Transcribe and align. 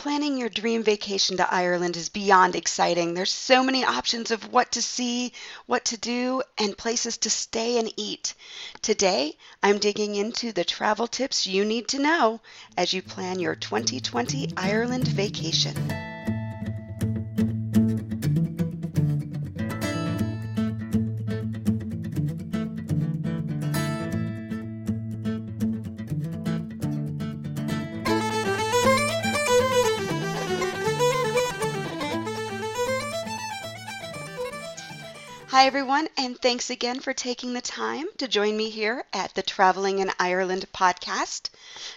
Planning 0.00 0.38
your 0.38 0.48
dream 0.48 0.82
vacation 0.82 1.36
to 1.36 1.54
Ireland 1.54 1.94
is 1.94 2.08
beyond 2.08 2.56
exciting. 2.56 3.12
There's 3.12 3.30
so 3.30 3.62
many 3.62 3.84
options 3.84 4.30
of 4.30 4.50
what 4.50 4.72
to 4.72 4.80
see, 4.80 5.34
what 5.66 5.84
to 5.84 5.98
do, 5.98 6.42
and 6.56 6.74
places 6.74 7.18
to 7.18 7.28
stay 7.28 7.78
and 7.78 7.92
eat. 7.98 8.32
Today, 8.80 9.36
I'm 9.62 9.76
digging 9.76 10.14
into 10.14 10.52
the 10.52 10.64
travel 10.64 11.06
tips 11.06 11.46
you 11.46 11.66
need 11.66 11.88
to 11.88 11.98
know 11.98 12.40
as 12.78 12.94
you 12.94 13.02
plan 13.02 13.40
your 13.40 13.54
2020 13.54 14.54
Ireland 14.56 15.06
vacation. 15.06 16.09
Hi, 35.60 35.66
everyone, 35.66 36.08
and 36.16 36.40
thanks 36.40 36.70
again 36.70 37.00
for 37.00 37.12
taking 37.12 37.52
the 37.52 37.60
time 37.60 38.06
to 38.16 38.26
join 38.26 38.56
me 38.56 38.70
here 38.70 39.04
at 39.12 39.34
the 39.34 39.42
Traveling 39.42 39.98
in 39.98 40.10
Ireland 40.18 40.64
podcast. 40.72 41.50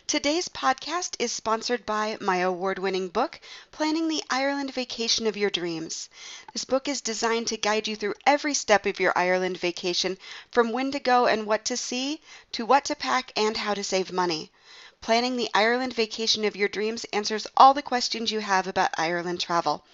Today's 0.06 0.50
podcast 0.50 1.16
is 1.18 1.32
sponsored 1.32 1.86
by 1.86 2.18
my 2.20 2.40
award 2.40 2.78
winning 2.78 3.08
book, 3.08 3.40
Planning 3.72 4.10
the 4.10 4.22
Ireland 4.30 4.74
Vacation 4.74 5.28
of 5.28 5.38
Your 5.38 5.50
Dreams. 5.50 6.10
This 6.52 6.66
book 6.66 6.90
is 6.90 7.00
designed 7.00 7.48
to 7.48 7.56
guide 7.56 7.88
you 7.88 7.96
through 7.96 8.16
every 8.26 8.54
step 8.54 8.86
of 8.86 9.00
your 9.00 9.18
Ireland 9.18 9.58
vacation, 9.58 10.18
from 10.52 10.74
when 10.74 10.92
to 10.92 11.00
go 11.00 11.28
and 11.28 11.46
what 11.46 11.64
to 11.64 11.78
see, 11.78 12.20
to 12.52 12.66
what 12.66 12.84
to 12.84 12.98
pack 12.98 13.32
and 13.38 13.56
how 13.56 13.74
to 13.74 13.84
save 13.86 14.12
money. 14.12 14.52
Planning 15.00 15.38
the 15.38 15.50
Ireland 15.54 15.94
Vacation 15.94 16.44
of 16.44 16.58
Your 16.58 16.68
Dreams 16.68 17.06
answers 17.14 17.48
all 17.56 17.74
the 17.74 17.82
questions 17.82 18.30
you 18.30 18.42
have 18.42 18.68
about 18.68 18.94
Ireland 18.98 19.40
travel. 19.40 19.86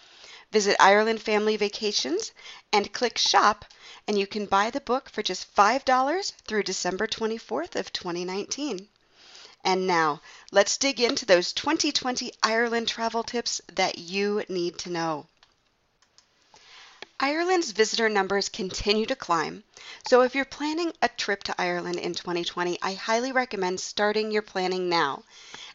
Visit 0.51 0.75
Ireland 0.79 1.21
Family 1.21 1.57
Vacations 1.57 2.31
and 2.73 2.91
click 2.91 3.17
Shop, 3.17 3.65
and 4.07 4.17
you 4.17 4.25
can 4.25 4.47
buy 4.47 4.71
the 4.71 4.81
book 4.81 5.09
for 5.09 5.21
just 5.21 5.53
$5 5.55 6.33
through 6.47 6.63
December 6.63 7.05
24th 7.05 7.75
of 7.75 7.93
2019. 7.93 8.87
And 9.63 9.85
now, 9.85 10.21
let's 10.51 10.77
dig 10.77 10.99
into 10.99 11.25
those 11.25 11.53
2020 11.53 12.31
Ireland 12.41 12.87
travel 12.87 13.23
tips 13.23 13.61
that 13.73 13.97
you 13.97 14.43
need 14.49 14.79
to 14.79 14.89
know. 14.89 15.27
Ireland's 17.19 17.71
visitor 17.71 18.07
numbers 18.07 18.47
continue 18.47 19.05
to 19.05 19.15
climb, 19.15 19.65
so 20.07 20.21
if 20.21 20.33
you're 20.33 20.45
planning 20.45 20.93
a 21.01 21.09
trip 21.09 21.43
to 21.43 21.61
Ireland 21.61 21.97
in 21.97 22.13
2020, 22.15 22.79
I 22.81 22.93
highly 22.93 23.33
recommend 23.33 23.81
starting 23.81 24.31
your 24.31 24.41
planning 24.41 24.87
now. 24.87 25.25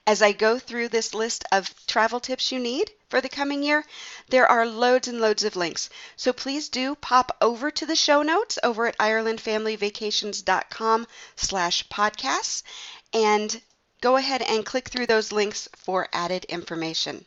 As 0.06 0.20
I 0.20 0.32
go 0.32 0.58
through 0.58 0.88
this 0.88 1.14
list 1.14 1.44
of 1.50 1.72
travel 1.86 2.20
tips 2.20 2.52
you 2.52 2.58
need 2.58 2.90
for 3.08 3.22
the 3.22 3.28
coming 3.28 3.62
year, 3.62 3.86
there 4.28 4.46
are 4.46 4.66
loads 4.66 5.08
and 5.08 5.18
loads 5.18 5.44
of 5.44 5.56
links. 5.56 5.88
So 6.16 6.32
please 6.32 6.68
do 6.68 6.94
pop 6.94 7.34
over 7.40 7.70
to 7.70 7.86
the 7.86 7.96
show 7.96 8.22
notes 8.22 8.58
over 8.62 8.86
at 8.86 8.98
irelandfamilyvacations.com 8.98 11.06
slash 11.36 11.88
podcasts 11.88 12.62
and 13.14 13.62
go 14.02 14.16
ahead 14.16 14.42
and 14.42 14.66
click 14.66 14.88
through 14.88 15.06
those 15.06 15.32
links 15.32 15.68
for 15.74 16.08
added 16.12 16.44
information. 16.46 17.24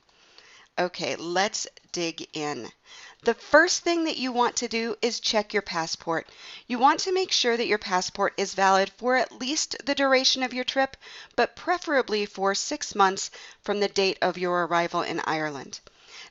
Okay, 0.78 1.16
let's 1.16 1.66
dig 1.92 2.28
in. 2.34 2.72
The 3.24 3.34
first 3.34 3.82
thing 3.82 4.04
that 4.04 4.18
you 4.18 4.32
want 4.32 4.56
to 4.58 4.68
do 4.68 4.96
is 5.02 5.20
check 5.20 5.52
your 5.54 5.62
passport. 5.62 6.30
You 6.68 6.80
want 6.80 7.00
to 7.02 7.12
make 7.12 7.32
sure 7.32 7.58
that 7.58 7.68
your 7.68 7.78
passport 7.78 8.34
is 8.38 8.54
valid 8.54 8.92
for 8.98 9.16
at 9.16 9.40
least 9.40 9.76
the 9.86 9.96
duration 9.96 10.44
of 10.44 10.54
your 10.54 10.64
trip, 10.64 10.96
but 11.36 11.56
preferably 11.56 12.26
for 12.26 12.54
six 12.54 12.94
months 12.94 13.32
from 13.64 13.80
the 13.80 13.88
date 13.88 14.18
of 14.22 14.38
your 14.38 14.66
arrival 14.66 15.02
in 15.02 15.20
Ireland. 15.22 15.80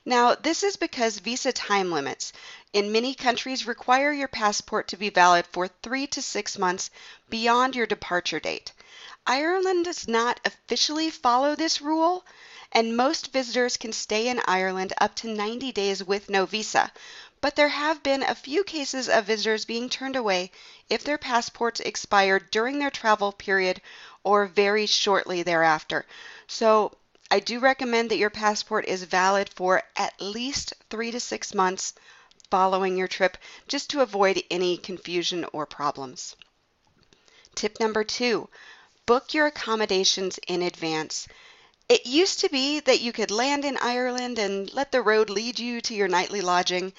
Now, 0.05 0.35
this 0.35 0.63
is 0.63 0.77
because 0.77 1.19
visa 1.19 1.51
time 1.51 1.91
limits 1.91 2.31
in 2.71 2.91
many 2.91 3.13
countries 3.13 3.67
require 3.67 4.11
your 4.11 4.27
passport 4.27 4.87
to 4.87 4.97
be 4.97 5.09
valid 5.09 5.45
for 5.47 5.67
three 5.67 6.07
to 6.07 6.21
six 6.21 6.57
months 6.57 6.89
beyond 7.29 7.75
your 7.75 7.85
departure 7.87 8.39
date. 8.39 8.71
Ireland 9.25 9.83
does 9.83 10.07
not 10.07 10.39
officially 10.45 11.09
follow 11.09 11.55
this 11.55 11.81
rule, 11.81 12.25
and 12.71 12.97
most 12.97 13.31
visitors 13.31 13.77
can 13.77 13.93
stay 13.93 14.27
in 14.27 14.41
Ireland 14.45 14.93
up 14.99 15.15
to 15.15 15.27
90 15.27 15.71
days 15.71 16.03
with 16.03 16.29
no 16.29 16.45
visa. 16.45 16.91
But 17.39 17.55
there 17.55 17.69
have 17.69 18.03
been 18.03 18.23
a 18.23 18.35
few 18.35 18.63
cases 18.63 19.07
of 19.07 19.25
visitors 19.25 19.65
being 19.65 19.89
turned 19.89 20.15
away 20.15 20.51
if 20.89 21.03
their 21.03 21.17
passports 21.17 21.79
expired 21.79 22.51
during 22.51 22.79
their 22.79 22.89
travel 22.89 23.31
period 23.31 23.81
or 24.23 24.47
very 24.47 24.85
shortly 24.85 25.43
thereafter. 25.43 26.05
So 26.47 26.97
I 27.29 27.39
do 27.39 27.59
recommend 27.59 28.09
that 28.11 28.17
your 28.17 28.29
passport 28.29 28.85
is 28.85 29.03
valid 29.03 29.49
for 29.49 29.83
at 29.95 30.19
least 30.21 30.73
three 30.89 31.11
to 31.11 31.19
six 31.19 31.53
months 31.53 31.93
following 32.49 32.97
your 32.97 33.07
trip 33.07 33.37
just 33.67 33.89
to 33.89 34.01
avoid 34.01 34.43
any 34.49 34.77
confusion 34.77 35.45
or 35.53 35.65
problems. 35.65 36.35
Tip 37.55 37.79
number 37.79 38.03
two 38.03 38.49
book 39.05 39.33
your 39.33 39.45
accommodations 39.45 40.37
in 40.47 40.61
advance. 40.61 41.27
It 41.89 42.05
used 42.05 42.39
to 42.39 42.49
be 42.49 42.81
that 42.81 42.99
you 42.99 43.13
could 43.13 43.31
land 43.31 43.63
in 43.63 43.77
Ireland 43.77 44.37
and 44.37 44.73
let 44.73 44.91
the 44.91 45.01
road 45.01 45.29
lead 45.29 45.57
you 45.57 45.79
to 45.81 45.93
your 45.95 46.09
nightly 46.09 46.41
lodging, 46.41 46.91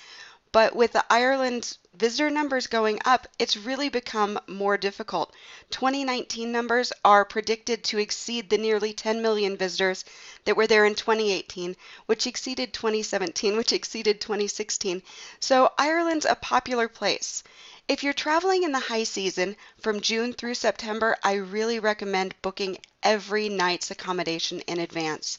but 0.51 0.75
with 0.75 0.93
the 0.93 1.05
Ireland 1.11 1.77
visitor 1.93 2.31
numbers 2.31 2.69
going 2.69 2.99
up, 3.05 3.29
it's 3.39 3.55
really 3.55 3.91
become 3.91 4.41
more 4.47 4.79
difficult. 4.79 5.35
2019 5.71 6.51
numbers 6.51 6.91
are 7.05 7.27
predicted 7.27 7.85
to 7.85 7.99
exceed 7.99 8.49
the 8.49 8.57
nearly 8.57 8.95
10 8.95 9.21
million 9.21 9.59
visitors 9.59 10.07
that 10.47 10.57
were 10.57 10.67
there 10.67 10.87
in 10.87 10.95
2018, 10.95 11.77
which 12.07 12.27
exceeded 12.27 12.73
2017, 12.73 13.59
which 13.59 13.73
exceeded 13.73 14.23
2016. 14.23 15.03
So 15.39 15.71
Ireland's 15.77 16.25
a 16.25 16.35
popular 16.35 16.89
place. 16.89 17.43
If 17.89 18.03
you're 18.03 18.13
traveling 18.13 18.65
in 18.65 18.73
the 18.73 18.81
high 18.81 19.05
season 19.05 19.57
from 19.81 20.03
June 20.03 20.35
through 20.35 20.57
September, 20.57 21.17
I 21.23 21.37
really 21.37 21.79
recommend 21.79 22.35
booking 22.43 22.77
every 23.03 23.49
night's 23.49 23.91
accommodation 23.91 24.61
in 24.61 24.79
advance. 24.79 25.39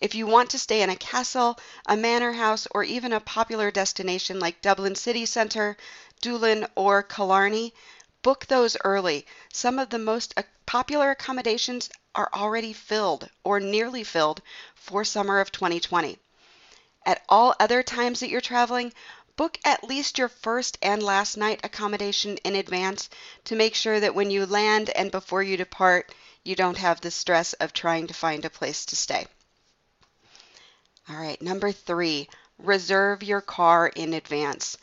If 0.00 0.14
you 0.14 0.26
want 0.26 0.48
to 0.50 0.58
stay 0.58 0.80
in 0.80 0.88
a 0.88 0.96
castle, 0.96 1.60
a 1.84 1.94
manor 1.94 2.32
house, 2.32 2.66
or 2.70 2.82
even 2.82 3.12
a 3.12 3.20
popular 3.20 3.70
destination 3.70 4.40
like 4.40 4.62
Dublin 4.62 4.94
City 4.94 5.26
Centre, 5.26 5.76
Doolin, 6.22 6.66
or 6.76 7.02
Killarney, 7.02 7.74
book 8.22 8.46
those 8.46 8.74
early. 8.84 9.26
Some 9.52 9.78
of 9.78 9.90
the 9.90 9.98
most 9.98 10.32
popular 10.64 11.10
accommodations 11.10 11.90
are 12.14 12.30
already 12.32 12.72
filled 12.72 13.28
or 13.44 13.60
nearly 13.60 14.02
filled 14.02 14.40
for 14.74 15.04
summer 15.04 15.40
of 15.40 15.52
2020. 15.52 16.18
At 17.04 17.22
all 17.28 17.54
other 17.60 17.82
times 17.82 18.20
that 18.20 18.30
you're 18.30 18.40
traveling, 18.40 18.94
Book 19.34 19.58
at 19.64 19.82
least 19.82 20.18
your 20.18 20.28
first 20.28 20.76
and 20.82 21.02
last 21.02 21.38
night 21.38 21.60
accommodation 21.64 22.36
in 22.44 22.54
advance 22.54 23.08
to 23.44 23.56
make 23.56 23.74
sure 23.74 23.98
that 23.98 24.14
when 24.14 24.30
you 24.30 24.44
land 24.44 24.90
and 24.90 25.10
before 25.10 25.42
you 25.42 25.56
depart, 25.56 26.14
you 26.44 26.54
don't 26.54 26.76
have 26.76 27.00
the 27.00 27.10
stress 27.10 27.54
of 27.54 27.72
trying 27.72 28.06
to 28.06 28.14
find 28.14 28.44
a 28.44 28.50
place 28.50 28.84
to 28.84 28.94
stay. 28.94 29.26
All 31.08 31.16
right, 31.16 31.40
number 31.40 31.72
three, 31.72 32.28
reserve 32.58 33.22
your 33.22 33.40
car 33.40 33.88
in 33.88 34.12
advance. 34.12 34.76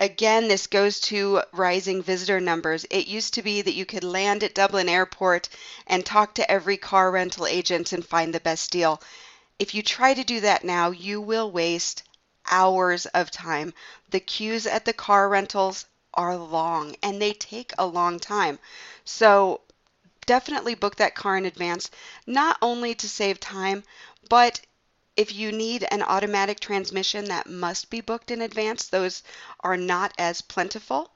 Again, 0.00 0.48
this 0.48 0.66
goes 0.66 1.00
to 1.02 1.42
rising 1.52 2.02
visitor 2.02 2.40
numbers. 2.40 2.84
It 2.90 3.06
used 3.06 3.34
to 3.34 3.42
be 3.42 3.62
that 3.62 3.74
you 3.74 3.86
could 3.86 4.04
land 4.04 4.42
at 4.42 4.54
Dublin 4.54 4.88
Airport 4.88 5.48
and 5.86 6.04
talk 6.04 6.34
to 6.34 6.50
every 6.50 6.76
car 6.76 7.10
rental 7.12 7.46
agent 7.46 7.92
and 7.92 8.04
find 8.04 8.34
the 8.34 8.40
best 8.40 8.72
deal. 8.72 9.00
If 9.60 9.74
you 9.74 9.82
try 9.82 10.12
to 10.12 10.24
do 10.24 10.40
that 10.40 10.64
now, 10.64 10.90
you 10.90 11.20
will 11.20 11.50
waste 11.50 12.02
hours 12.50 13.06
of 13.06 13.30
time. 13.30 13.74
The 14.10 14.20
queues 14.20 14.66
at 14.66 14.84
the 14.84 14.92
car 14.92 15.28
rentals 15.28 15.86
are 16.14 16.36
long 16.36 16.96
and 17.02 17.20
they 17.20 17.32
take 17.32 17.72
a 17.78 17.86
long 17.86 18.18
time. 18.18 18.58
So 19.04 19.60
definitely 20.26 20.74
book 20.74 20.96
that 20.96 21.14
car 21.14 21.36
in 21.36 21.46
advance, 21.46 21.90
not 22.26 22.58
only 22.62 22.94
to 22.96 23.08
save 23.08 23.38
time, 23.40 23.84
but 24.28 24.60
if 25.16 25.32
you 25.32 25.50
need 25.52 25.86
an 25.90 26.02
automatic 26.02 26.60
transmission 26.60 27.26
that 27.26 27.48
must 27.48 27.88
be 27.90 28.00
booked 28.00 28.30
in 28.30 28.42
advance, 28.42 28.88
those 28.88 29.22
are 29.60 29.76
not 29.76 30.12
as 30.18 30.42
plentiful. 30.42 31.10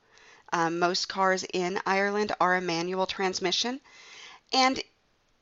Um, 0.52 0.78
most 0.78 1.08
cars 1.08 1.44
in 1.52 1.80
Ireland 1.86 2.32
are 2.40 2.56
a 2.56 2.60
manual 2.60 3.06
transmission. 3.06 3.80
And 4.52 4.82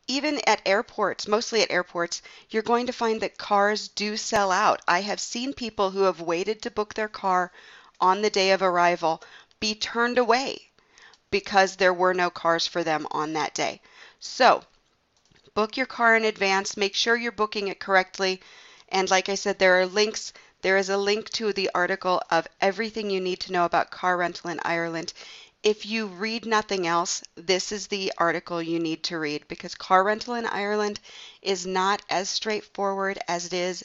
even 0.08 0.40
at 0.46 0.62
airports, 0.66 1.28
mostly 1.28 1.62
at 1.62 1.70
airports, 1.70 2.22
you're 2.48 2.62
going 2.62 2.86
to 2.86 2.92
find 2.92 3.20
that 3.20 3.36
cars 3.38 3.88
do 3.88 4.16
sell 4.16 4.50
out. 4.50 4.80
I 4.88 5.02
have 5.02 5.20
seen 5.20 5.52
people 5.52 5.90
who 5.90 6.02
have 6.02 6.20
waited 6.20 6.62
to 6.62 6.70
book 6.70 6.94
their 6.94 7.08
car 7.08 7.52
on 8.00 8.22
the 8.22 8.30
day 8.30 8.50
of 8.52 8.62
arrival 8.62 9.22
be 9.60 9.74
turned 9.74 10.16
away 10.16 10.70
because 11.30 11.76
there 11.76 11.92
were 11.92 12.14
no 12.14 12.30
cars 12.30 12.66
for 12.66 12.82
them 12.82 13.06
on 13.10 13.34
that 13.34 13.54
day. 13.54 13.82
So, 14.18 14.64
book 15.52 15.76
your 15.76 15.86
car 15.86 16.16
in 16.16 16.24
advance, 16.24 16.76
make 16.76 16.94
sure 16.94 17.14
you're 17.14 17.32
booking 17.32 17.68
it 17.68 17.80
correctly. 17.80 18.40
And 18.88 19.10
like 19.10 19.28
I 19.28 19.34
said, 19.34 19.58
there 19.58 19.78
are 19.78 19.86
links. 19.86 20.32
There 20.62 20.78
is 20.78 20.88
a 20.88 20.96
link 20.96 21.28
to 21.30 21.52
the 21.52 21.70
article 21.74 22.22
of 22.30 22.48
everything 22.60 23.10
you 23.10 23.20
need 23.20 23.40
to 23.40 23.52
know 23.52 23.64
about 23.64 23.90
car 23.90 24.16
rental 24.16 24.50
in 24.50 24.60
Ireland 24.64 25.12
if 25.62 25.84
you 25.84 26.06
read 26.06 26.46
nothing 26.46 26.86
else, 26.86 27.22
this 27.34 27.72
is 27.72 27.88
the 27.88 28.12
article 28.16 28.62
you 28.62 28.78
need 28.78 29.02
to 29.04 29.18
read 29.18 29.48
because 29.48 29.74
car 29.74 30.04
rental 30.04 30.34
in 30.34 30.46
Ireland 30.46 31.00
is 31.42 31.66
not 31.66 32.00
as 32.08 32.30
straightforward 32.30 33.18
as 33.26 33.46
it 33.46 33.52
is 33.52 33.84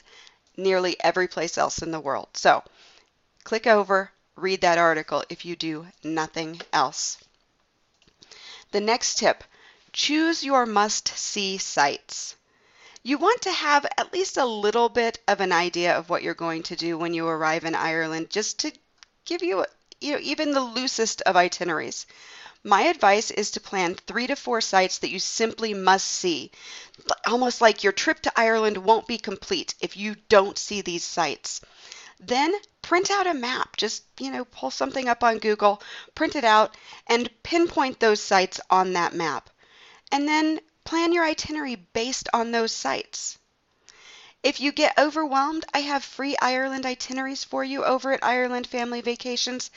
nearly 0.56 0.96
every 1.00 1.26
place 1.26 1.58
else 1.58 1.82
in 1.82 1.90
the 1.90 2.00
world. 2.00 2.28
So 2.34 2.62
click 3.42 3.66
over, 3.66 4.12
read 4.36 4.60
that 4.60 4.78
article 4.78 5.24
if 5.28 5.44
you 5.44 5.56
do 5.56 5.86
nothing 6.02 6.60
else. 6.72 7.18
The 8.70 8.80
next 8.80 9.18
tip 9.18 9.44
choose 9.92 10.44
your 10.44 10.66
must 10.66 11.08
see 11.08 11.58
sites. 11.58 12.36
You 13.02 13.18
want 13.18 13.42
to 13.42 13.52
have 13.52 13.84
at 13.98 14.12
least 14.12 14.36
a 14.36 14.44
little 14.44 14.88
bit 14.88 15.18
of 15.28 15.40
an 15.40 15.52
idea 15.52 15.96
of 15.96 16.08
what 16.08 16.22
you're 16.22 16.34
going 16.34 16.62
to 16.64 16.76
do 16.76 16.96
when 16.96 17.14
you 17.14 17.26
arrive 17.26 17.64
in 17.64 17.74
Ireland, 17.74 18.30
just 18.30 18.60
to 18.60 18.72
give 19.24 19.42
you 19.42 19.64
even 20.04 20.52
the 20.52 20.60
loosest 20.60 21.22
of 21.22 21.36
itineraries. 21.36 22.06
My 22.62 22.82
advice 22.82 23.30
is 23.30 23.50
to 23.52 23.60
plan 23.60 23.94
three 23.94 24.26
to 24.26 24.36
four 24.36 24.60
sites 24.60 24.98
that 24.98 25.10
you 25.10 25.18
simply 25.18 25.74
must 25.74 26.06
see. 26.06 26.50
Almost 27.26 27.60
like 27.60 27.84
your 27.84 27.92
trip 27.92 28.20
to 28.20 28.32
Ireland 28.34 28.78
won't 28.78 29.06
be 29.06 29.18
complete 29.18 29.74
if 29.80 29.96
you 29.96 30.16
don't 30.28 30.56
see 30.56 30.80
these 30.80 31.04
sites. 31.04 31.60
Then 32.20 32.54
print 32.80 33.10
out 33.10 33.26
a 33.26 33.34
map. 33.34 33.76
Just, 33.76 34.04
you 34.18 34.30
know, 34.30 34.44
pull 34.46 34.70
something 34.70 35.08
up 35.08 35.22
on 35.22 35.38
Google, 35.38 35.82
print 36.14 36.36
it 36.36 36.44
out, 36.44 36.76
and 37.06 37.28
pinpoint 37.42 38.00
those 38.00 38.22
sites 38.22 38.60
on 38.70 38.94
that 38.94 39.14
map. 39.14 39.50
And 40.10 40.26
then 40.26 40.60
plan 40.84 41.12
your 41.12 41.24
itinerary 41.24 41.74
based 41.74 42.28
on 42.32 42.50
those 42.50 42.72
sites. 42.72 43.38
If 44.44 44.60
you 44.60 44.72
get 44.72 44.98
overwhelmed, 44.98 45.64
I 45.72 45.78
have 45.78 46.04
free 46.04 46.36
Ireland 46.36 46.84
itineraries 46.84 47.42
for 47.44 47.64
you 47.64 47.82
over 47.82 48.12
at 48.12 48.22
Ireland 48.22 48.66
Family 48.66 49.00
Vacations. 49.00 49.70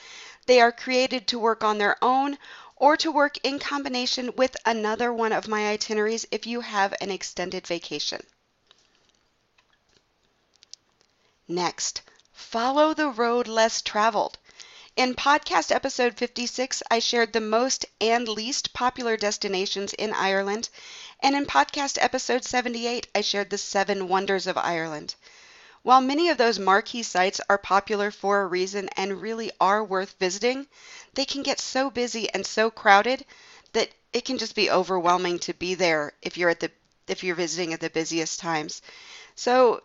They 0.46 0.60
are 0.60 0.74
created 0.74 1.26
to 1.30 1.40
work 1.40 1.64
on 1.64 1.78
their 1.78 1.96
own 2.04 2.38
or 2.76 2.98
to 2.98 3.10
work 3.10 3.38
in 3.46 3.60
combination 3.60 4.36
with 4.36 4.58
another 4.66 5.14
one 5.14 5.32
of 5.32 5.48
my 5.48 5.70
itineraries 5.70 6.26
if 6.32 6.46
you 6.46 6.60
have 6.60 6.94
an 7.00 7.12
extended 7.12 7.66
vacation. 7.66 8.22
Next, 11.48 12.02
follow 12.34 12.94
the 12.94 13.08
road 13.08 13.48
less 13.48 13.82
traveled. 13.82 14.38
In 14.98 15.14
podcast 15.14 15.72
episode 15.72 16.18
56, 16.18 16.82
I 16.90 16.98
shared 16.98 17.32
the 17.32 17.40
most 17.40 17.86
and 18.02 18.28
least 18.28 18.74
popular 18.74 19.16
destinations 19.16 19.94
in 19.94 20.12
Ireland, 20.12 20.70
and 21.20 21.36
in 21.36 21.46
podcast 21.46 22.00
episode 22.02 22.44
78, 22.44 23.06
I 23.14 23.22
shared 23.22 23.52
the 23.52 23.60
seven 23.60 24.08
wonders 24.08 24.48
of 24.48 24.58
Ireland. 24.58 25.14
While 25.84 26.02
many 26.02 26.30
of 26.30 26.40
those 26.40 26.58
marquee 26.58 27.04
sites 27.04 27.40
are 27.48 27.60
popular 27.60 28.10
for 28.10 28.42
a 28.42 28.48
reason 28.48 28.90
and 28.98 29.22
really 29.22 29.52
are 29.62 29.84
worth 29.84 30.16
visiting, 30.18 30.66
they 31.14 31.26
can 31.26 31.44
get 31.44 31.60
so 31.60 31.92
busy 31.92 32.28
and 32.32 32.44
so 32.44 32.72
crowded 32.72 33.24
that 33.74 33.92
it 34.14 34.26
can 34.26 34.40
just 34.40 34.56
be 34.56 34.72
overwhelming 34.72 35.38
to 35.42 35.54
be 35.54 35.76
there 35.76 36.14
if 36.24 36.38
you're 36.38 36.50
at 36.50 36.60
the 36.60 36.72
if 37.08 37.24
you're 37.24 37.36
visiting 37.36 37.72
at 37.72 37.82
the 37.82 37.92
busiest 37.92 38.40
times. 38.40 38.82
So 39.36 39.84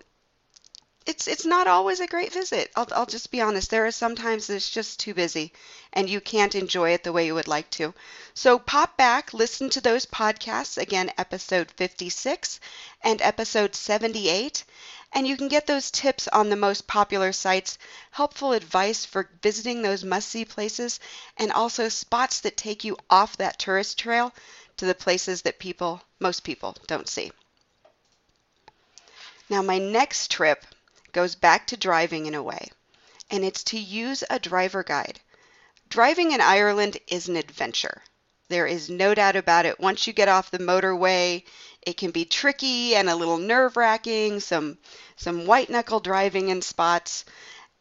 it's 1.07 1.27
it's 1.27 1.45
not 1.45 1.67
always 1.67 2.01
a 2.01 2.07
great 2.07 2.33
visit. 2.33 2.71
I'll, 2.77 2.89
I'll 2.93 3.07
just 3.07 3.31
be 3.31 3.41
honest. 3.41 3.71
There 3.71 3.87
are 3.87 3.91
sometimes 3.91 4.49
it's 4.49 4.71
just 4.71 5.01
too 5.01 5.15
busy 5.15 5.53
and 5.93 6.09
you 6.09 6.21
can't 6.21 6.55
enjoy 6.55 6.91
it 6.91 7.05
the 7.05 7.13
way 7.13 7.27
you 7.27 7.35
would 7.35 7.49
like 7.49 7.69
to. 7.71 7.93
So 8.35 8.59
pop 8.59 8.97
back, 8.97 9.35
listen 9.35 9.69
to 9.71 9.81
those 9.81 10.07
podcasts, 10.07 10.79
again, 10.79 11.13
episode 11.19 11.71
56 11.73 12.61
and 13.03 13.21
episode 13.21 13.75
78, 13.75 14.65
and 15.13 15.27
you 15.27 15.37
can 15.37 15.49
get 15.49 15.67
those 15.67 15.91
tips 15.91 16.29
on 16.29 16.49
the 16.49 16.57
most 16.57 16.87
popular 16.87 17.33
sites, 17.33 17.77
helpful 18.11 18.53
advice 18.53 19.05
for 19.05 19.29
visiting 19.43 19.83
those 19.83 20.05
must-see 20.05 20.45
places, 20.45 20.99
and 21.37 21.53
also 21.53 21.89
spots 21.89 22.41
that 22.41 22.57
take 22.57 22.85
you 22.85 22.97
off 23.11 23.37
that 23.37 23.59
tourist 23.59 23.99
trail 23.99 24.33
to 24.79 24.87
the 24.87 24.95
places 24.95 25.43
that 25.43 25.59
people, 25.59 26.03
most 26.21 26.43
people, 26.43 26.75
don't 26.87 27.09
see. 27.09 27.31
Now 29.51 29.61
my 29.61 29.77
next 29.77 30.31
trip 30.31 30.65
goes 31.13 31.35
back 31.35 31.67
to 31.69 31.77
driving 31.77 32.27
in 32.27 32.35
a 32.35 32.43
way, 32.43 32.71
and 33.31 33.45
it's 33.45 33.65
to 33.65 33.79
use 33.79 34.25
a 34.29 34.39
driver 34.39 34.83
guide. 34.83 35.21
Driving 35.89 36.33
in 36.33 36.41
Ireland 36.41 36.97
is 37.07 37.29
an 37.29 37.37
adventure. 37.37 38.03
There 38.49 38.67
is 38.67 38.91
no 38.91 39.15
doubt 39.15 39.37
about 39.37 39.67
it. 39.67 39.81
Once 39.81 40.07
you 40.07 40.13
get 40.13 40.29
off 40.29 40.51
the 40.51 40.59
motorway, 40.59 41.45
it 41.83 41.97
can 41.97 42.11
be 42.11 42.25
tricky 42.25 42.95
and 42.95 43.09
a 43.09 43.17
little 43.17 43.39
nerve-wracking, 43.39 44.41
some 44.41 44.79
some 45.17 45.47
white-knuckle 45.47 46.01
driving 46.01 46.49
in 46.49 46.63
spots. 46.63 47.25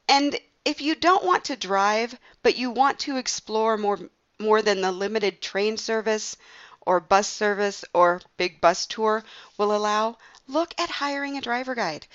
And 0.07 0.39
if 0.63 0.81
you 0.81 0.95
don't 0.95 1.25
want 1.25 1.45
to 1.45 1.55
drive, 1.55 2.17
but 2.43 2.57
you 2.57 2.71
want 2.71 2.99
to 2.99 3.17
explore 3.17 3.77
more 3.77 3.99
more 4.39 4.61
than 4.61 4.81
the 4.81 4.91
limited 4.91 5.41
train 5.41 5.77
service 5.77 6.35
or 6.81 6.99
bus 6.99 7.27
service 7.27 7.85
or 7.93 8.21
big 8.37 8.59
bus 8.59 8.85
tour 8.87 9.23
will 9.57 9.75
allow, 9.75 10.17
look 10.47 10.73
at 10.79 10.89
hiring 10.89 11.37
a 11.37 11.41
driver 11.41 11.75
guide. 11.75 12.07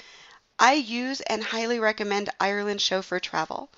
I 0.59 0.73
use 0.75 1.21
and 1.23 1.45
highly 1.45 1.79
recommend 1.79 2.31
Ireland 2.41 2.81
Chauffeur 2.81 3.21
Travel. 3.21 3.71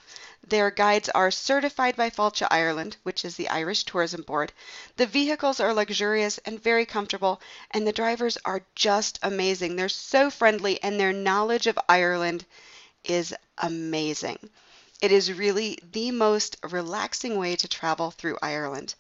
Their 0.47 0.71
guides 0.71 1.09
are 1.09 1.31
certified 1.31 1.97
by 1.97 2.11
Fáilte 2.11 2.47
Ireland, 2.51 2.97
which 3.03 3.25
is 3.25 3.37
the 3.37 3.49
Irish 3.49 3.85
Tourism 3.85 4.23
Board. 4.23 4.53
The 4.97 5.07
vehicles 5.07 5.61
are 5.61 5.75
luxurious 5.75 6.39
and 6.39 6.63
very 6.63 6.87
comfortable, 6.87 7.41
and 7.71 7.87
the 7.87 7.93
drivers 7.93 8.39
are 8.45 8.63
just 8.75 9.19
amazing. 9.23 9.77
They're 9.77 9.89
so 9.89 10.31
friendly, 10.31 10.83
and 10.83 10.99
their 10.99 11.13
knowledge 11.13 11.67
of 11.67 11.79
Ireland 11.89 12.45
is 13.05 13.35
amazing. 13.59 14.51
It 15.01 15.13
is 15.13 15.33
really 15.33 15.79
the 15.93 16.11
most 16.11 16.57
relaxing 16.65 17.39
way 17.39 17.55
to 17.55 17.69
travel 17.69 18.11
through 18.11 18.37
Ireland. 18.43 18.97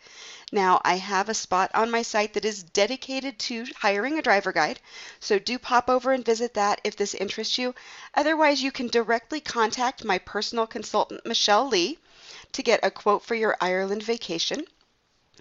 Now, 0.52 0.80
I 0.84 0.96
have 0.96 1.28
a 1.28 1.34
spot 1.34 1.72
on 1.74 1.90
my 1.90 2.02
site 2.02 2.34
that 2.34 2.44
is 2.44 2.62
dedicated 2.62 3.40
to 3.40 3.66
hiring 3.74 4.16
a 4.16 4.22
driver 4.22 4.52
guide, 4.52 4.78
so 5.18 5.40
do 5.40 5.58
pop 5.58 5.90
over 5.90 6.12
and 6.12 6.24
visit 6.24 6.54
that 6.54 6.80
if 6.84 6.94
this 6.94 7.14
interests 7.14 7.58
you. 7.58 7.74
Otherwise, 8.14 8.62
you 8.62 8.70
can 8.70 8.86
directly 8.86 9.40
contact 9.40 10.04
my 10.04 10.18
personal 10.18 10.68
consultant, 10.68 11.26
Michelle 11.26 11.66
Lee, 11.66 11.98
to 12.52 12.62
get 12.62 12.78
a 12.84 12.92
quote 12.92 13.24
for 13.24 13.34
your 13.34 13.56
Ireland 13.60 14.04
vacation. 14.04 14.64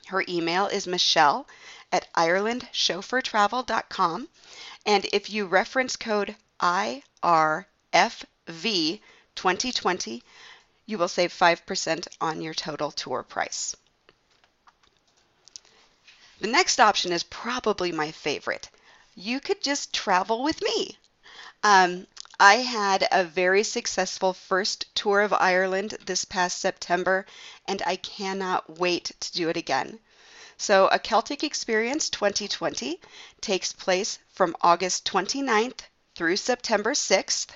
Her 0.07 0.25
email 0.27 0.65
is 0.65 0.87
michelle 0.87 1.47
at 1.91 2.11
irelandchauffeurtravel.com, 2.15 4.27
and 4.87 5.05
if 5.13 5.29
you 5.29 5.45
reference 5.45 5.95
code 5.95 6.35
IRFV 6.59 7.03
2020, 9.37 10.21
you 10.85 10.97
will 10.97 11.07
save 11.07 11.31
5% 11.31 12.07
on 12.19 12.41
your 12.41 12.53
total 12.53 12.91
tour 12.91 13.23
price. 13.23 13.75
The 16.39 16.47
next 16.47 16.79
option 16.79 17.11
is 17.11 17.23
probably 17.23 17.91
my 17.91 18.11
favorite. 18.11 18.69
You 19.15 19.39
could 19.39 19.63
just 19.63 19.93
travel 19.93 20.43
with 20.43 20.61
me. 20.61 20.97
Um, 21.63 22.05
I 22.39 22.57
had 22.57 23.07
a 23.11 23.23
very 23.23 23.63
successful 23.63 24.33
first 24.33 24.93
tour 24.93 25.21
of 25.21 25.33
Ireland 25.33 25.97
this 26.05 26.23
past 26.23 26.59
September, 26.59 27.25
and 27.65 27.81
I 27.85 27.95
cannot 27.95 28.77
wait 28.77 29.11
to 29.19 29.31
do 29.33 29.49
it 29.49 29.57
again. 29.57 29.99
So, 30.59 30.87
A 30.89 30.99
Celtic 30.99 31.43
Experience 31.43 32.09
2020 32.11 33.01
takes 33.41 33.73
place 33.73 34.19
from 34.31 34.55
August 34.61 35.05
29th 35.05 35.81
through 36.15 36.37
September 36.37 36.93
6th, 36.93 37.47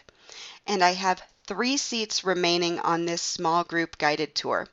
and 0.66 0.84
I 0.84 0.94
have 0.94 1.22
three 1.46 1.78
seats 1.78 2.24
remaining 2.24 2.80
on 2.80 3.06
this 3.06 3.22
small 3.22 3.64
group 3.64 3.98
guided 3.98 4.36
tour. 4.36 4.68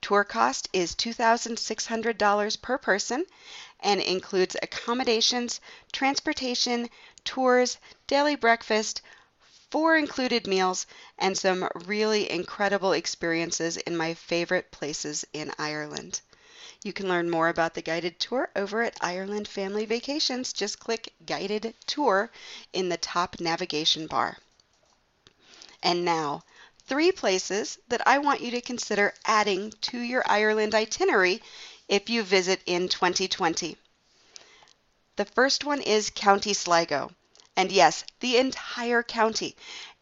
Tour 0.00 0.24
cost 0.24 0.68
is 0.72 0.94
$2,600 0.94 2.60
per 2.60 2.78
person 2.78 3.24
and 3.80 4.00
includes 4.00 4.56
accommodations, 4.62 5.60
transportation, 5.92 6.90
tours, 7.24 7.78
daily 8.06 8.34
breakfast, 8.34 9.00
four 9.70 9.96
included 9.96 10.46
meals, 10.46 10.86
and 11.18 11.38
some 11.38 11.68
really 11.86 12.30
incredible 12.30 12.92
experiences 12.92 13.76
in 13.76 13.96
my 13.96 14.14
favorite 14.14 14.70
places 14.70 15.24
in 15.32 15.52
Ireland. 15.58 16.20
You 16.82 16.92
can 16.92 17.08
learn 17.08 17.30
more 17.30 17.48
about 17.48 17.72
the 17.72 17.82
guided 17.82 18.20
tour 18.20 18.50
over 18.54 18.82
at 18.82 18.98
Ireland 19.00 19.48
Family 19.48 19.86
Vacations. 19.86 20.52
Just 20.52 20.78
click 20.78 21.14
Guided 21.24 21.74
Tour 21.86 22.30
in 22.74 22.90
the 22.90 22.98
top 22.98 23.40
navigation 23.40 24.06
bar. 24.06 24.36
And 25.84 26.02
now, 26.02 26.42
three 26.86 27.12
places 27.12 27.78
that 27.88 28.08
I 28.08 28.16
want 28.16 28.40
you 28.40 28.50
to 28.52 28.62
consider 28.62 29.12
adding 29.26 29.70
to 29.82 29.98
your 30.00 30.24
Ireland 30.26 30.74
itinerary 30.74 31.42
if 31.88 32.08
you 32.08 32.22
visit 32.22 32.62
in 32.64 32.88
2020. 32.88 33.76
The 35.16 35.24
first 35.26 35.62
one 35.62 35.82
is 35.82 36.08
County 36.08 36.54
Sligo. 36.54 37.12
And 37.54 37.70
yes, 37.70 38.02
the 38.20 38.38
entire 38.38 39.02
county. 39.02 39.56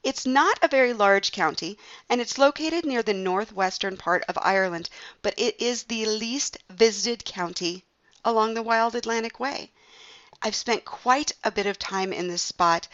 It's 0.05 0.25
not 0.25 0.57
a 0.63 0.69
very 0.69 0.93
large 0.93 1.33
county, 1.33 1.79
and 2.09 2.21
it's 2.21 2.39
located 2.39 2.87
near 2.87 3.03
the 3.03 3.13
northwestern 3.13 3.97
part 3.97 4.23
of 4.29 4.39
Ireland, 4.41 4.89
but 5.21 5.35
it 5.37 5.61
is 5.61 5.83
the 5.83 6.07
least 6.07 6.59
visited 6.71 7.25
county 7.25 7.85
along 8.25 8.55
the 8.55 8.63
Wild 8.63 8.95
Atlantic 8.95 9.41
Way. 9.41 9.73
I've 10.41 10.57
spent 10.57 10.85
quite 10.85 11.33
a 11.45 11.51
bit 11.51 11.67
of 11.67 11.79
time 11.79 12.13
in 12.13 12.29
this 12.29 12.43
spot, 12.43 12.89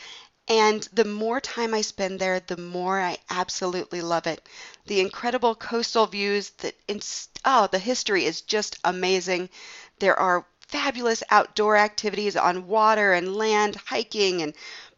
And 0.49 0.89
the 0.95 1.05
more 1.05 1.41
time 1.41 1.75
I 1.75 1.83
spend 1.83 2.19
there, 2.19 2.41
the 2.41 2.57
more 2.57 2.99
I 3.01 3.19
absolutely 3.29 4.01
love 4.01 4.27
it. 4.27 4.49
The 4.87 5.01
incredible 5.01 5.55
coastal 5.55 6.07
views, 6.07 6.51
that 6.59 6.75
oh, 7.45 7.69
the 7.71 7.79
history 7.79 8.25
is 8.25 8.41
just 8.41 8.79
amazing. 8.83 9.51
There 9.99 10.19
are 10.19 10.47
fabulous 10.61 11.23
outdoor 11.31 11.77
activities 11.77 12.35
on 12.35 12.67
water 12.67 13.13
and 13.13 13.37
land, 13.37 13.77
hiking 13.77 14.41
and 14.41 14.55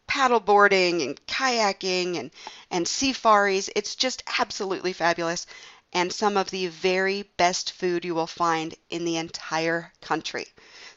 paddleboarding 0.09 1.05
and 1.05 1.27
kayaking 1.27 2.17
and, 2.17 2.31
and 2.71 2.87
safaris. 2.87 3.69
It's 3.75 3.97
just 3.97 4.23
absolutely 4.39 4.93
fabulous 4.93 5.47
and 5.93 6.13
some 6.13 6.37
of 6.37 6.51
the 6.51 6.69
very 6.69 7.23
best 7.37 7.73
food 7.73 8.05
you 8.05 8.15
will 8.15 8.27
find 8.27 8.75
in 8.91 9.05
the 9.05 9.17
entire 9.17 9.93
country. 10.01 10.47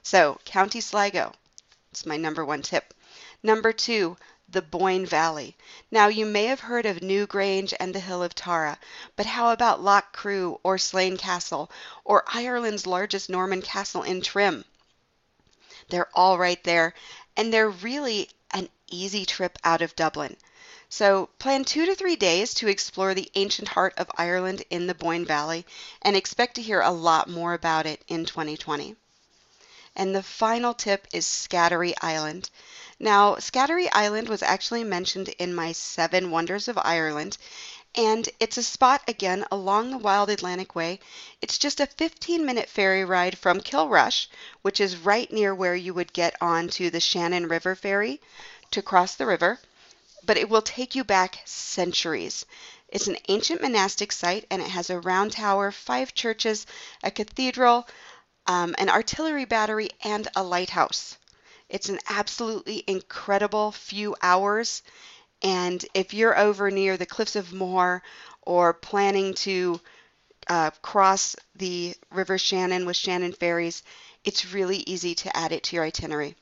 So, 0.03 0.39
County 0.45 0.81
Sligo, 0.81 1.33
it's 1.91 2.05
my 2.05 2.17
number 2.17 2.45
one 2.45 2.61
tip. 2.61 2.93
Number 3.41 3.73
two, 3.73 4.17
the 4.49 4.61
Boyne 4.61 5.05
Valley. 5.05 5.55
Now, 5.89 6.07
you 6.07 6.25
may 6.25 6.45
have 6.45 6.59
heard 6.59 6.85
of 6.85 7.01
Newgrange 7.01 7.73
and 7.79 7.95
the 7.95 7.99
Hill 7.99 8.21
of 8.21 8.35
Tara, 8.35 8.77
but 9.15 9.25
how 9.25 9.49
about 9.51 9.81
Lough 9.81 10.01
Crew 10.11 10.59
or 10.63 10.77
Slane 10.77 11.17
Castle 11.17 11.71
or 12.03 12.23
Ireland's 12.27 12.85
largest 12.85 13.29
Norman 13.29 13.61
castle 13.61 14.03
in 14.03 14.21
Trim? 14.21 14.65
They're 15.89 16.09
all 16.13 16.37
right 16.37 16.63
there, 16.63 16.93
and 17.35 17.51
they're 17.51 17.69
really 17.69 18.29
an 18.51 18.69
easy 18.87 19.25
trip 19.25 19.57
out 19.63 19.81
of 19.81 19.95
Dublin. 19.95 20.37
So 20.89 21.29
plan 21.39 21.65
two 21.65 21.87
to 21.87 21.95
three 21.95 22.15
days 22.15 22.53
to 22.53 22.67
explore 22.67 23.15
the 23.15 23.31
ancient 23.33 23.69
heart 23.69 23.95
of 23.97 24.11
Ireland 24.15 24.63
in 24.69 24.85
the 24.85 24.93
Boyne 24.93 25.25
Valley 25.25 25.65
and 26.03 26.15
expect 26.15 26.53
to 26.55 26.61
hear 26.61 26.81
a 26.81 26.91
lot 26.91 27.27
more 27.27 27.55
about 27.55 27.87
it 27.87 28.03
in 28.07 28.25
2020. 28.25 28.95
And 29.95 30.15
the 30.15 30.21
final 30.21 30.73
tip 30.75 31.07
is 31.11 31.25
Scattery 31.25 31.93
Island. 32.01 32.49
Now, 33.03 33.35
Scattery 33.35 33.89
Island 33.91 34.29
was 34.29 34.41
actually 34.41 34.85
mentioned 34.85 35.27
in 35.37 35.53
my 35.53 35.73
Seven 35.73 36.31
Wonders 36.31 36.69
of 36.69 36.79
Ireland, 36.81 37.37
and 37.95 38.29
it's 38.39 38.55
a 38.55 38.63
spot 38.63 39.01
again 39.09 39.45
along 39.51 39.91
the 39.91 39.97
Wild 39.97 40.29
Atlantic 40.29 40.73
Way. 40.73 41.01
It's 41.41 41.57
just 41.57 41.81
a 41.81 41.85
15 41.85 42.45
minute 42.45 42.69
ferry 42.69 43.03
ride 43.03 43.37
from 43.37 43.59
Kilrush, 43.59 44.27
which 44.61 44.79
is 44.79 44.95
right 44.95 45.29
near 45.33 45.53
where 45.53 45.75
you 45.75 45.93
would 45.93 46.13
get 46.13 46.37
on 46.39 46.69
to 46.69 46.89
the 46.89 47.01
Shannon 47.01 47.49
River 47.49 47.75
ferry 47.75 48.21
to 48.71 48.81
cross 48.81 49.15
the 49.15 49.25
river 49.25 49.59
but 50.25 50.37
it 50.37 50.47
will 50.47 50.61
take 50.61 50.95
you 50.95 51.03
back 51.03 51.39
centuries. 51.43 52.45
It's 52.87 53.07
an 53.07 53.17
ancient 53.27 53.61
monastic 53.61 54.13
site 54.13 54.45
and 54.49 54.61
it 54.61 54.69
has 54.69 54.89
a 54.89 55.01
round 55.01 55.33
tower, 55.33 55.71
five 55.71 56.13
churches, 56.13 56.65
a 57.03 57.11
cathedral, 57.11 57.85
um, 58.47 58.73
an 58.77 58.89
artillery 58.89 59.43
battery, 59.43 59.89
and 60.05 60.29
a 60.37 60.41
lighthouse. 60.43 61.17
It's 61.73 61.89
an 61.89 61.99
absolutely 62.07 62.83
incredible 62.85 63.71
few 63.71 64.15
hours. 64.21 64.83
And 65.41 65.83
if 65.95 66.13
you're 66.13 66.37
over 66.37 66.69
near 66.69 66.97
the 66.97 67.07
Cliffs 67.07 67.35
of 67.35 67.51
Moher 67.51 68.03
or 68.43 68.73
planning 68.73 69.33
to 69.33 69.81
uh, 70.47 70.69
cross 70.83 71.35
the 71.55 71.95
River 72.11 72.37
Shannon 72.37 72.85
with 72.85 72.95
Shannon 72.95 73.33
ferries, 73.33 73.81
it's 74.23 74.53
really 74.53 74.83
easy 74.85 75.15
to 75.15 75.35
add 75.35 75.51
it 75.51 75.63
to 75.63 75.75
your 75.75 75.85
itinerary. 75.85 76.35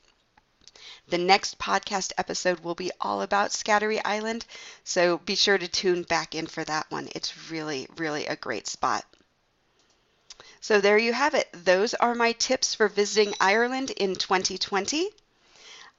The 1.08 1.16
next 1.16 1.58
podcast 1.58 2.12
episode 2.18 2.60
will 2.60 2.74
be 2.74 2.92
all 3.00 3.22
about 3.22 3.52
Scattery 3.52 4.02
Island, 4.04 4.44
so 4.84 5.16
be 5.16 5.34
sure 5.34 5.56
to 5.56 5.66
tune 5.66 6.02
back 6.02 6.34
in 6.34 6.46
for 6.46 6.62
that 6.64 6.90
one. 6.90 7.08
It's 7.14 7.50
really, 7.50 7.88
really 7.96 8.26
a 8.26 8.36
great 8.36 8.66
spot. 8.68 9.06
So 10.60 10.80
there 10.80 10.98
you 10.98 11.12
have 11.12 11.34
it. 11.34 11.48
Those 11.52 11.94
are 11.94 12.14
my 12.14 12.32
tips 12.32 12.74
for 12.74 12.86
visiting 12.88 13.34
Ireland 13.40 13.90
in 13.92 14.14
2020. 14.14 15.10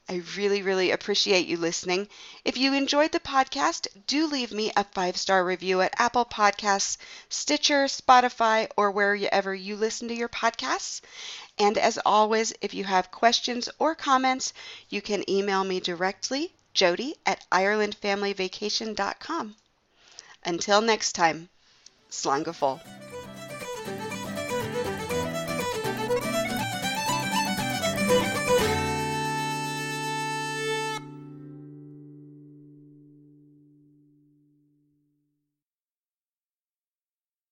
I 0.09 0.21
really, 0.35 0.61
really 0.61 0.91
appreciate 0.91 1.47
you 1.47 1.55
listening. 1.57 2.09
If 2.43 2.57
you 2.57 2.73
enjoyed 2.73 3.13
the 3.13 3.21
podcast, 3.21 3.87
do 4.05 4.27
leave 4.27 4.51
me 4.51 4.73
a 4.75 4.83
five 4.83 5.15
star 5.15 5.45
review 5.45 5.79
at 5.81 5.93
Apple 5.97 6.25
Podcasts, 6.25 6.97
Stitcher, 7.29 7.85
Spotify, 7.85 8.67
or 8.75 8.91
wherever 8.91 9.55
you 9.55 9.77
listen 9.77 10.09
to 10.09 10.15
your 10.15 10.29
podcasts. 10.29 10.99
And 11.57 11.77
as 11.77 11.97
always, 12.05 12.53
if 12.61 12.73
you 12.73 12.83
have 12.83 13.11
questions 13.11 13.69
or 13.79 13.95
comments, 13.95 14.51
you 14.89 15.01
can 15.01 15.23
email 15.29 15.63
me 15.63 15.79
directly, 15.79 16.51
jody 16.73 17.15
at 17.25 17.45
irelandfamilyvacation.com. 17.51 19.55
Until 20.45 20.81
next 20.81 21.13
time, 21.13 21.47
Slán 22.11 23.12